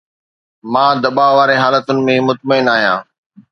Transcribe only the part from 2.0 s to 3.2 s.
۾ مطمئن آهيان